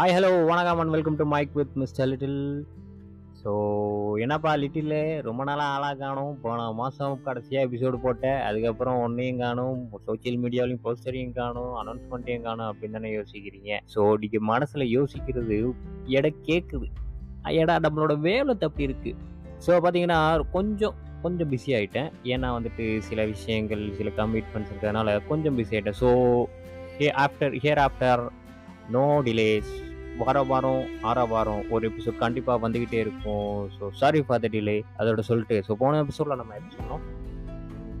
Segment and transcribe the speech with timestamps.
[0.00, 2.36] Hi hello வணக்கம் and welcome to mic with mister little
[3.40, 3.50] so
[4.24, 4.94] என்னப்பா little
[5.26, 6.30] ரொம்ப நாளாக ஆளாக காணும்.
[6.44, 8.38] போன மாதம் கடைசியாக எபிசோடு போட்டேன்.
[8.46, 9.76] அதுக்கப்புறம் ஒன்றையும் காணும்.
[10.06, 11.74] சோஷியல் மீடியாவிலையும் போஸ்டரையும் காணும்.
[11.82, 13.80] அனௌன்ஸ்மெண்ட்டையும் காணும் அப்படின்னு தானே யோசிக்கிறீங்க.
[13.94, 15.58] ஸோ நீங்கள் மனசில் யோசிக்கிறது
[16.18, 16.88] எடை கேட்குது
[17.60, 19.18] எடா நம்மளோட வேலை தப்பி இருக்குது
[19.66, 20.20] ஸோ பார்த்தீங்கன்னா
[20.56, 26.10] கொஞ்சம் கொஞ்சம் பிஸி ஆகிட்டேன் ஏன்னா வந்துட்டு சில விஷயங்கள் சில கமிட்மெண்ட்ஸ் இருக்கிறதுனால கொஞ்சம் பிஸி ஆகிட்டேன் so
[26.98, 28.24] hey after here after
[28.90, 29.72] no delays
[30.20, 33.50] வார வாரம் ஆறா வாரம் ஒரு எபிசோட் கண்டிப்பாக வந்துக்கிட்டே இருக்கும்.
[33.76, 37.04] So sorry for the delay அதோட சொல்லிட்டு ஸோ போன எபிசோடில் நம்ம எப்படி சொன்னோம்?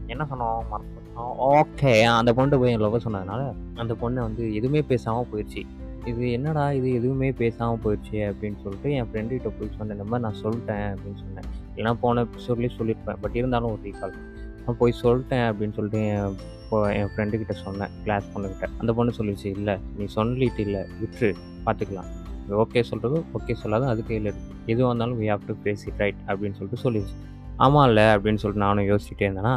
[0.06, 0.58] என்ன சொன்னோம்?
[0.72, 1.36] மறந்துட்டோம்.
[1.50, 3.42] ஓகே அந்த பொண்ணு போய் என் லவ் சொன்னதுனால
[3.82, 5.62] அந்த பொண்ணை வந்து எதுவுமே பேசாமல் போயிடுச்சு
[6.10, 6.88] இது என்னடா இது?
[6.98, 11.48] எதுவுமே பேசாமல் போயிடுச்சு அப்படின்னு சொல்லிட்டு என் ஃப்ரெண்டுகிட்ட போய் சொன்னேன் இந்த மாதிரி நான் சொல்லிட்டேன் அப்படின்னு சொன்னேன்.
[11.74, 14.14] இல்லைனா போன எபிசோட்லேயே சொல்லியிருப்பேன் பட் இருந்தாலும் ஒரு ரீகால்
[14.66, 16.36] நான் போய் சொல்லிட்டேன் அப்படின்னு சொல்லிட்டு என்
[16.98, 21.30] என் ஃப்ரெண்டுக்கிட்ட சொன்னேன் கிளாஸ் பொண்ணுக்கிட்ட அந்த பொண்ணு சொல்லிடுச்சு இல்லை நீ சொல்லிட்டு இல்லை விட்டுரு
[21.66, 22.10] பார்த்துக்கலாம்
[22.62, 26.22] ஓகே சொல்கிறது ஓகே சொல்லாத அது கையில் இருக்குது எதுவாக இருந்தாலும் we have to face it right
[26.28, 27.16] அப்படின்னு சொல்லிட்டு சொல்லிடுச்சு
[27.56, 29.54] ஆமாம் இல்லை அப்படின்னு சொல்லிட்டு நானும் யோசிச்சுட்டே இருந்தேன்னா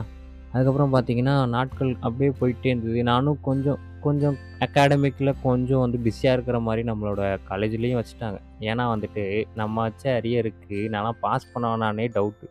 [0.53, 3.03] அதுக்கப்புறம் பார்த்தீங்கன்னா நாட்கள் அப்படியே போயிட்டே இருந்தது.
[3.03, 8.39] நானும் கொஞ்சம் கொஞ்சம் அகாடமிக்கில் கொஞ்சம் வந்து பிஸியாக இருக்கிற மாதிரி நம்மளோட காலேஜ்லேயும் வச்சுட்டாங்க.
[8.59, 9.23] ஏன்னா வந்துட்டு
[9.55, 12.47] நம்ம வச்ச அரியருக்கு நான்லாம் பாஸ் பண்ணவானே டவுட்டு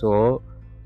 [0.00, 0.10] ஸோ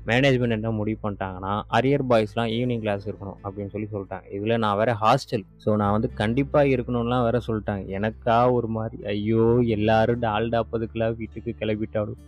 [0.09, 4.25] மேனேஜ்மெண்ட் என்ன முடிவு பண்ணிட்டாங்கன்னா அரியர் பாய்ஸ்லாம் ஈவினிங் கிளாஸ் இருக்கணும் அப்படின்னு சொல்லி சொல்லிட்டாங்க.
[4.35, 7.85] இதில் நான் வேறு ஹாஸ்டல் ஸோ நான் வந்து கண்டிப்பாக இருக்கணும்லாம் வேற சொல்லிட்டாங்க.
[7.97, 9.45] எனக்கா ஒரு மாதிரி ஐயோ
[9.77, 12.19] எல்லாரும் டால் டாப்பதுக்கெல்லாம் வீட்டுக்கு கிளப்பிட்டாடும்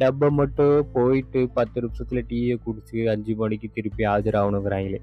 [0.00, 5.00] டப்பை மட்டும் போயிட்டு பத்து நிமிஷத்தில் டீயை குடிச்சு அஞ்சு மணிக்கு திருப்பி ஆஜராகணுங்கிறாங்களே.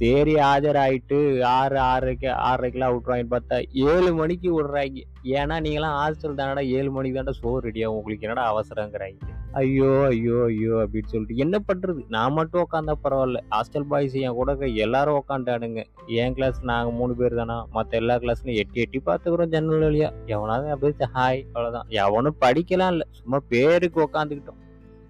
[0.00, 1.18] சரி ஆஜராயிட்டு
[1.58, 3.58] ஆறு ஆறரைக்கு ஆறரைக்கெல்லாம் விட்ருவாங்கன்னு பார்த்தா
[3.90, 5.02] ஏழு மணிக்கு விட்றாங்க.
[5.38, 9.33] ஏன்னா நீங்களாம் ஹாஸ்டல் தானடா ஏழு மணிக்கு தானடா சோறு ரெடியாகும் உங்களுக்கு என்னடா அவசரங்கிறாங்க?
[9.60, 13.40] ஐயோ ஐயோ ஐயோ அப்படின்னு சொல்லிட்டு என்ன பண்ணுறது நான் மட்டும் உட்காந்தா பரவாயில்ல.
[13.52, 15.82] ஹாஸ்டல் பாய்ஸ் என் கூட இருக்க எல்லாரும் உட்காந்துட்டானுங்க
[16.20, 17.56] என் கிளாஸ் நாங்கள் மூணு பேர் தானா?
[17.76, 20.08] மற்ற எல்லா கிளாஸ்லையும் எட்டி எட்டி பார்த்துக்குறோம் ஜன்னல் வழியா.
[20.34, 23.06] எவனாவது அப்படியே ஹாய் அவ்வளோதான் எவனும் படிக்கலாம் இல்லை.
[23.18, 24.60] சும்மா பேருக்கு உட்காந்துக்கிட்டோம்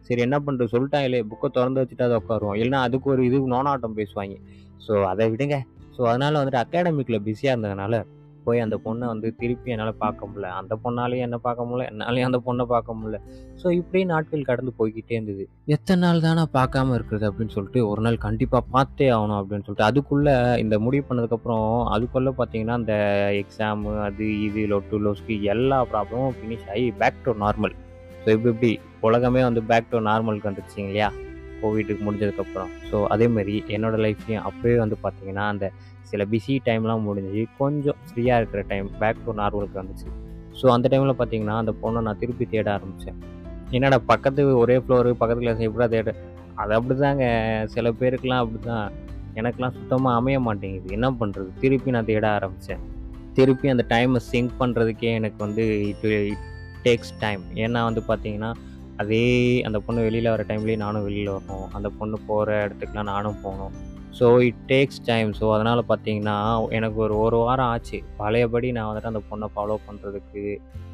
[0.09, 1.23] சரி என்ன பண்ணுறது சொல்லிட்டாங்களே.
[1.31, 4.37] புக்கை திறந்து வச்சுட்டு அதை உட்காருவோம் இல்லைன்னா அதுக்கு ஒரு இது நோனாட்டம் பேசுவாங்க.
[4.87, 5.59] ஸோ அதை விடுங்க.
[5.97, 7.97] ஸோ அதனால் வந்துட்டு அகாடமிக்கில் பிஸியாக இருந்ததுனால
[8.45, 10.49] போய் அந்த பொண்ணை வந்து திருப்பி என்னால் பார்க்க முடியல.
[10.61, 13.19] அந்த பொண்ணாலையும் என்ன பார்க்க முடியல என்னாலையும் அந்த பொண்ணை பார்க்க முடியல.
[13.61, 15.45] ஸோ இப்படியே நாட்கள் கடந்து போய்கிட்டே இருந்தது.
[15.77, 20.35] எத்தனை நாள் தானே பார்க்காம இருக்கிறது அப்படின்னு சொல்லிட்டு ஒரு நாள் கண்டிப்பாக பார்த்தே ஆகணும் அப்படின்னு சொல்லிட்டு அதுக்குள்ளே
[20.65, 22.97] இந்த முடிவு பண்ணதுக்கப்புறம் அதுக்குள்ளே பார்த்தீங்கன்னா அந்த
[23.43, 27.77] எக்ஸாமு அது இது லொட்டு லோஸ்க்கு எல்லா ப்ராப்ளமும் ஃபினிஷ் ஆகி பேக் டு நார்மல்
[28.25, 28.73] ஸோ இப்போ இப்படி
[29.03, 31.09] உலகமே வந்து பேக் டு நார்மலுக்கு வந்துருச்சு இல்லையா?
[31.61, 35.67] கோவிட்டுக்கு முடிஞ்சதுக்கப்புறம் ஸோ அதேமாரி என்னோடய லைஃப்லேயும் அப்போயே வந்து பார்த்திங்கன்னா அந்த
[36.11, 40.09] சில பிஸி டைம்லாம் முடிஞ்சு கொஞ்சம் ஃப்ரீயாக இருக்கிற டைம் பேக் டு நார்மலுக்கு வந்துச்சு.
[40.59, 43.19] ஸோ அந்த டைமில் பார்த்தீங்கன்னா அந்த பொண்ணை நான் திருப்பி தேட ஆரம்பித்தேன்
[43.77, 46.11] என்னடா பக்கத்து ஒரே ஃப்ளோரு பக்கத்து கிளாஸ் எப்படா தேட?
[46.63, 47.25] அது அப்படி தாங்க
[47.75, 48.85] சில பேருக்கெலாம் அப்படி தான்
[49.41, 50.93] எனக்கெலாம் சுத்தமாக அமைய மாட்டேங்குது.
[50.97, 52.85] என்ன பண்ணுறது திருப்பி நான் தேட ஆரம்பித்தேன்
[53.39, 56.45] திருப்பி அந்த டைமை சிங்க் பண்ணுறதுக்கே எனக்கு வந்து இட் இட்
[56.87, 58.51] டேக்ஸ் டைம் ஏன்னா வந்து பார்த்தீங்கன்னா
[59.03, 59.25] அதே
[59.69, 61.67] அந்த பொண்ணு வெளியில் வர டைம்லேயே நானும் வெளியில் வரணும்.
[61.77, 63.75] அந்த பொண்ணு போகிற இடத்துக்குலாம் நானும் போகணும்.
[64.19, 66.37] So it takes time so அதனால் பார்த்தீங்கன்னா
[66.71, 68.03] எனக்கு ஒரு ஒரு வாரம் ஆச்சு.
[68.17, 70.43] பழையபடி நான் வந்துட்டு அந்த பொண்ணை ஃபாலோ பண்ணுறதுக்கு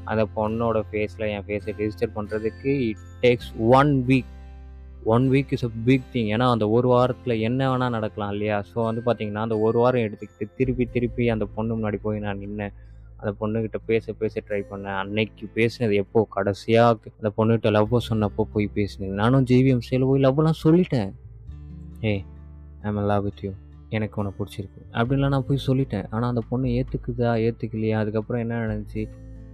[0.04, 4.30] அந்த பொண்ணோட ஃபேஸில் என் ஃபேஸை ரிஜிஸ்டர் பண்ணுறதுக்கு it takes one week
[5.04, 8.64] one week is a big thing ஏன்னா அந்த ஒரு வாரத்தில் என்ன வேணால் நடக்கலாம் இல்லையா?
[8.70, 12.74] ஸோ வந்து பார்த்தீங்கன்னா அந்த ஒரு வாரம் எடுத்துக்கிட்டு திருப்பி திருப்பி அந்த பொண்ணு முன்னாடி போய் நான் நின்னேன்.
[13.16, 14.98] அந்த பொண்ணுக்கிட்ட பேச பேச ட்ரை பண்ணேன்.
[14.98, 16.26] அன்னைக்கு பேசினது எப்போ?
[16.30, 19.14] கடைசியாக அந்த பொண்ணுகிட்ட லவ் சொன்னப்போ போய் பேசினேன்.
[19.14, 21.10] நானும் ஜிவிஎம் சேல போய் லவ்லாம் சொல்லிட்டேன்.
[22.00, 22.22] ஏய்
[22.82, 23.50] ஐம் லவ் வித் யூ
[23.88, 24.94] எனக்கு உன்னை பிடிச்சிருக்கு.
[24.94, 26.06] அப்படின்லாம் நான் போய் சொல்லிட்டேன்.
[26.10, 29.08] ஆனால் அந்த பொண்ணு ஏற்றுக்குதா ஏற்றுக்கலையா அதுக்கப்புறம் என்ன நடந்துச்சு?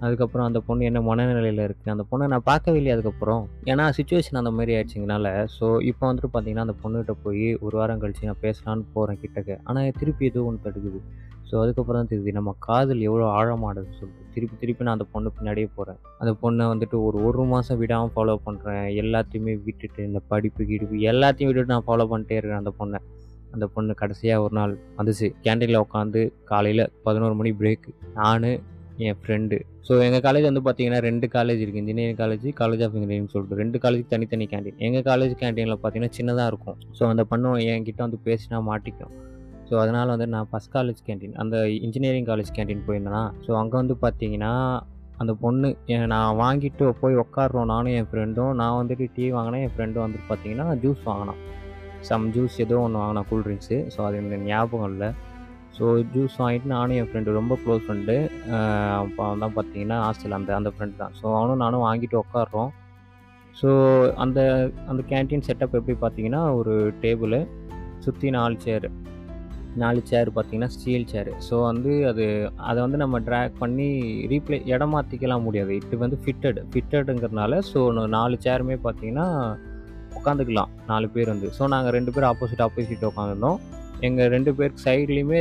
[0.04, 3.42] அதுக்கப்புறம் அந்த பொண்ணு என்ன மனநிலையில் இருக்குது அந்த பொண்ணை நான் பார்க்கவே இல்லையே அதுக்கப்புறம்.
[3.70, 8.28] ஏன்னா சுச்சுவேஷன் அந்த மாதிரி ஆயிடுச்சிங்கனால ஸோ இப்போ வந்துட்டு பார்த்தீங்கன்னா அந்த பொண்ணுகிட்ட போய் ஒரு வாரம் கழிச்சு
[8.30, 9.56] நான் பேசலான்னு போகிறேன் கிட்டக்க.
[9.68, 11.00] ஆனால் திருப்பி எதுவும் ஒன்று தடுக்குது.
[11.48, 14.24] ஸோ அதுக்கப்புறம் தான் தெரியுது நம்ம காதல் எவ்வளோ ஆழமானதுன்னு சொல்லிட்டு.
[14.34, 18.34] திருப்பி திருப்பி நான் அந்த பொண்ணு பின்னாடியே போகிறேன் அந்த பொண்ணை வந்துட்டு ஒரு ஒரு மாதம் விடாமல் ஃபாலோ
[18.46, 23.00] பண்ணுறேன் எல்லாத்தையுமே விட்டுட்டு இந்த படிப்பு கிடிப்பு எல்லாத்தையும் விட்டுட்டு நான் ஃபாலோ பண்ணிட்டே இருக்கேன் அந்த பொண்ணை.
[23.54, 25.28] அந்த பொண்ணு கடைசியாக ஒரு நாள் வந்துச்சு.
[25.44, 28.48] கேண்டீனில் உட்காந்து காலையில் பதினோரு மணி பிரேக்கு நான்
[29.04, 29.56] என் ஃப்ரெண்டு
[29.86, 33.58] ஸோ எங்கள் காலேஜ் வந்து பார்த்தீங்கன்னா ரெண்டு காலேஜ் இருக்குது engineering college college of engineering சொல்லிட்டு.
[33.62, 36.78] ரெண்டு காலேஜ் தனித்தனி கேண்டீன் எங்கள் காலேஜ் கேண்டீனில் பார்த்தீங்கன்னா சின்னதாக இருக்கும்.
[36.98, 39.12] ஸோ அந்த பொண்ணு என்கிட்ட வந்து பேசினா மாட்டிக்கும்.
[39.68, 41.56] ஸோ அதனால் வந்து நான் ஃபஸ்ட் காலேஜ் கேண்டீன் அந்த
[41.86, 44.52] இன்ஜினியரிங் காலேஜ் கேண்டீன் போயிருந்தேன்னா ஸோ அங்கே வந்து பார்த்தீங்கன்னா
[45.22, 45.68] அந்த பொண்ணு
[46.14, 49.62] நான் வாங்கிட்டு போய் உட்காடுறோம் நானும் என் ஃப்ரெண்டும் நான் வந்துட்டு டீ வாங்கினேன்.
[49.66, 51.40] என் ஃப்ரெண்டும் வந்துட்டு பார்த்தீங்கன்னா ஜூஸ் வாங்கினான்.
[52.08, 55.08] சம் ஜூஸ் ஏதோ ஒன்று வாங்கினா கூல்ட்ரிங்க்ஸு ஸோ அது எனக்கு ஞாபகம் இல்லை.
[55.76, 55.84] ஸோ
[56.14, 58.16] ஜூஸ் வாங்கிட்டு நானும் என் ஃப்ரெண்டு ரொம்ப க்ளோஸ் ஃப்ரெண்டு
[59.00, 61.14] அப்போ தான் பார்த்தீங்கன்னா ஹாஸ்டல் அந்த அந்த ஃப்ரெண்டு தான்.
[61.20, 62.70] ஸோ அவனும் நானும் வாங்கிட்டு உட்காடுறோம்
[63.60, 63.68] ஸோ
[64.24, 64.38] அந்த
[64.90, 66.74] அந்த கேன்டீன் செட்டப் எப்படி பார்த்தீங்கன்னா ஒரு
[67.04, 67.36] டேபிள்
[68.06, 68.88] சுற்றி நாலு சேர்
[69.82, 72.24] நாலு சேர் பார்த்தீங்கன்னா ஸ்டீல் சேரு ஸோ வந்து அது
[72.68, 73.88] அதை வந்து நம்ம ட்ராக் பண்ணி
[74.32, 75.72] ரீப்ளே இடம் மாற்றிக்கலாம் முடியாது.
[75.80, 77.80] இது வந்து ஃபிட்டட் ஃபிட்டடுங்கிறதுனால ஸோ
[78.16, 79.26] நாலு சேருமே பார்த்தீங்கன்னா
[80.18, 81.48] உட்காந்துக்கலாம் நாலு பேர் வந்து.
[81.58, 83.58] ஸோ நாங்கள் ரெண்டு பேர் ஆப்போசிட் ஆப்போசிட் உட்காந்துருந்தோம்
[84.06, 85.38] எங்கள் ரெண்டு பேருக்கு சைட்லேயுமே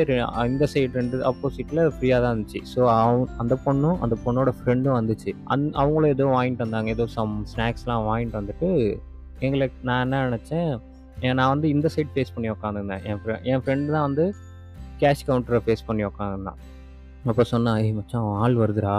[0.49, 2.61] இந்த சைடு ரெண்டு ஆப்போசிட்டில் ஃப்ரீயாக தான் இருந்துச்சு.
[2.73, 5.31] ஸோ அவன் அந்த பொண்ணும் அந்த பொண்ணோட ஃப்ரெண்டும் வந்துச்சு.
[5.53, 6.89] அந் அவங்களும் ஏதோ வாங்கிட்டு வந்தாங்க.
[6.95, 8.69] ஏதோ சம் ஸ்நாக்ஸ்லாம் வாங்கிட்டு வந்துட்டு
[9.47, 10.69] எங்களுக்கு நான் என்ன நினச்சேன்
[11.25, 14.25] ஏன் நான் வந்து இந்த சைட் ஃபேஸ் பண்ணி உட்காந்துருந்தேன் என் ஃப்ரெ என் ஃப்ரெண்டு தான் வந்து
[15.01, 16.59] கேஷ் கவுண்டரை ஃபேஸ் பண்ணி உட்காந்துருந்தான்
[17.29, 18.95] அப்போ சொன்னான் ஏய் மச்சான் ஆள் வருதுடா.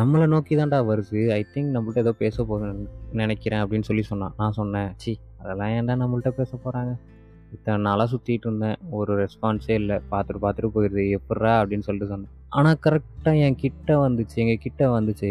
[0.00, 1.20] நம்மளை நோக்கி தான்டா வருது.
[1.36, 2.88] ஐ திங்க் நம்மள்ட்ட ஏதோ பேச போகுதுன்னு
[3.20, 4.34] நினைக்கிறேன் அப்படின்னு சொல்லி சொன்னான்.
[4.40, 5.12] நான் சொன்னேன் சி
[5.42, 6.92] அதெல்லாம் ஏன்டா நம்மள்ட்ட பேச போகிறாங்க
[7.54, 8.78] இத்தனை நாளாக சுற்றிட்டு இருந்தேன்.
[8.98, 9.96] ஒரு ரெஸ்பான்ஸே இல்லை.
[10.10, 12.34] பார்த்துட்டு பார்த்துட்டு போயிடுது எப்பட்றா அப்படின்னு சொல்லிட்டு சொன்னேன்.
[12.58, 14.36] ஆனால் கரெக்டாக என் கிட்ட வந்துச்சு.
[14.44, 15.30] எங்கள் கிட்ட வந்துச்சு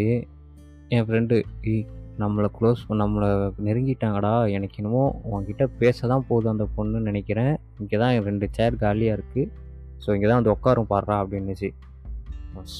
[0.95, 1.37] என் ஃப்ரெண்டு
[1.71, 1.85] ஏய்
[2.23, 3.29] நம்மளை க்ளோஸ் நம்மளை
[3.65, 4.33] நெருங்கிட்டாங்கடா.
[4.57, 7.53] எனக்கு என்னமோ உங்ககிட்ட பேச தான் போதும் அந்த பொண்ணுன்னு நினைக்கிறேன்.
[7.81, 9.51] இங்கே தான் ரெண்டு சேர் காலியாக இருக்குது
[10.03, 11.69] ஸோ இங்கே தான் வந்து உட்காரும் பாடுறா அப்படின்னுச்சு.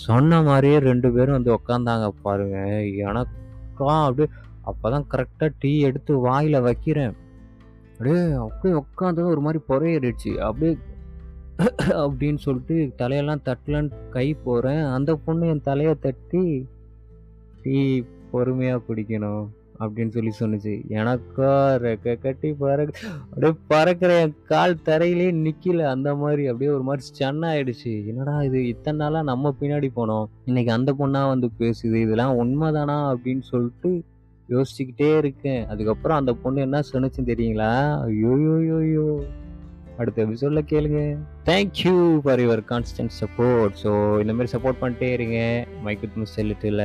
[0.05, 2.57] சொன்ன மாதிரியே ரெண்டு பேரும் வந்து உட்காந்தாங்க பாருங்க.
[3.07, 4.29] எனக்கா அப்படியே
[4.69, 7.13] அப்போ தான் கரெக்டாக டீ எடுத்து வாயில் வைக்கிறேன்.
[7.97, 10.77] அப்படியே அப்படியே உட்காந்தது ஒரு மாதிரி புறையடிச்சு அப்படியே
[12.01, 16.67] அப்படின்னு சொல்லிட்டு தலையெல்லாம் தட்டலான்னு கை போகிறேன் அந்த பொண்ணு என் தலையை தட்டி
[17.61, 19.47] டீ பொறுமையாக குடிக்கணும்
[19.79, 20.91] அப்படின்னு சொல்லி சொன்னிச்சு.
[20.91, 21.49] எனக்கா
[21.85, 27.41] ரெக்க கட்டி பறக்க அப்படியே பறக்கிற என் கால் தரையிலே நிற்கல அந்த மாதிரி அப்படியே ஒரு மாதிரி ஸ்டன்
[27.41, 28.05] ஆயிடுச்சு.
[28.07, 28.67] என்னடா இது?
[28.67, 30.25] இத்தனை நாளாக நம்ம பின்னாடி போனோம்.
[30.45, 31.95] இன்னைக்கு அந்த பொண்ணா வந்து பேசுது.
[31.95, 32.97] இதெல்லாம் உண்மைதானா?
[33.13, 34.03] அப்படின்னு சொல்லிட்டு
[34.53, 35.61] யோசிச்சுக்கிட்டே இருக்கேன்.
[35.71, 37.71] அதுக்கப்புறம் அந்த பொண்ணு என்ன சொன்னுச்சுன்னு தெரியுங்களா?
[38.11, 39.07] ஐயோயோயோயோ
[39.99, 40.99] அடுத்த எபிசோடில் கேளுங்க.
[41.49, 43.91] Thank you for your constant support so
[44.23, 45.39] இந்த மாதிரி சப்போர்ட் பண்ணிட்டே இருங்க.
[45.85, 46.83] மைக்கு மிஸ் செல்லுட்டில்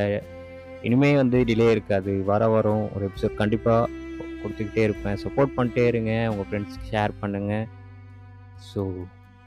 [0.88, 2.12] இனிமே வந்து டிலே இருக்காது.
[2.30, 3.90] வர வரும் ஒரு எபிசோட் கண்டிப்பாக
[4.42, 5.20] கொடுத்துக்கிட்டே இருப்பேன்.
[5.24, 6.14] சப்போர்ட் பண்ணிட்டே இருங்க.
[6.32, 7.66] உங்கள் ஃப்ரெண்ட்ஸ்க்கு ஷேர் பண்ணுங்கள்
[8.70, 8.82] so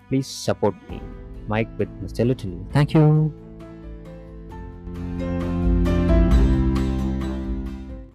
[0.09, 0.99] please support me
[1.53, 3.03] mike with miss செல்லுட்டில் thank you